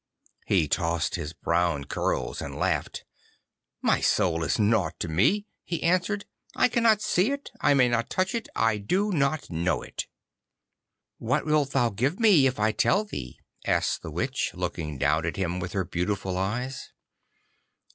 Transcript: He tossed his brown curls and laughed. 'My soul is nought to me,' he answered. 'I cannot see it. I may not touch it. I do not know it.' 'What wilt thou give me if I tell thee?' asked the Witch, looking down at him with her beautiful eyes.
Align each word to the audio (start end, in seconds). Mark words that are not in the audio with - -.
He 0.47 0.67
tossed 0.67 1.13
his 1.13 1.31
brown 1.33 1.83
curls 1.83 2.41
and 2.41 2.55
laughed. 2.55 3.05
'My 3.83 4.01
soul 4.01 4.43
is 4.43 4.57
nought 4.57 4.99
to 4.99 5.07
me,' 5.07 5.45
he 5.63 5.83
answered. 5.83 6.25
'I 6.55 6.69
cannot 6.69 7.03
see 7.03 7.29
it. 7.29 7.51
I 7.61 7.75
may 7.75 7.87
not 7.87 8.09
touch 8.09 8.33
it. 8.33 8.49
I 8.55 8.79
do 8.79 9.11
not 9.11 9.51
know 9.51 9.83
it.' 9.83 10.07
'What 11.19 11.45
wilt 11.45 11.73
thou 11.73 11.91
give 11.91 12.19
me 12.19 12.47
if 12.47 12.59
I 12.59 12.71
tell 12.71 13.03
thee?' 13.05 13.37
asked 13.67 14.01
the 14.01 14.09
Witch, 14.09 14.49
looking 14.55 14.97
down 14.97 15.23
at 15.23 15.37
him 15.37 15.59
with 15.59 15.73
her 15.73 15.85
beautiful 15.85 16.35
eyes. 16.35 16.93